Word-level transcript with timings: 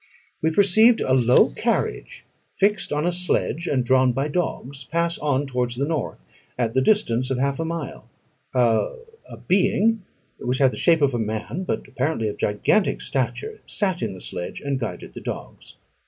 We 0.41 0.49
perceived 0.49 0.99
a 0.99 1.13
low 1.13 1.49
carriage, 1.51 2.25
fixed 2.57 2.91
on 2.91 3.05
a 3.05 3.11
sledge 3.11 3.67
and 3.67 3.85
drawn 3.85 4.13
by 4.13 4.29
dogs, 4.29 4.83
pass 4.85 5.19
on 5.19 5.45
towards 5.45 5.75
the 5.75 5.85
north, 5.85 6.17
at 6.57 6.73
the 6.73 6.81
distance 6.81 7.29
of 7.29 7.37
half 7.37 7.59
a 7.59 7.65
mile: 7.65 8.09
a 8.55 8.95
being 9.47 10.01
which 10.39 10.57
had 10.57 10.71
the 10.71 10.75
shape 10.77 11.03
of 11.03 11.13
a 11.13 11.19
man, 11.19 11.65
but 11.67 11.87
apparently 11.87 12.29
of 12.29 12.37
gigantic 12.37 12.99
stature, 12.99 13.61
sat 13.67 14.01
in 14.01 14.13
the 14.13 14.21
sledge, 14.21 14.59
and 14.59 14.79
guided 14.79 15.13
the 15.13 15.21
dogs. 15.21 15.75